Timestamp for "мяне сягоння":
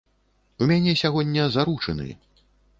0.71-1.47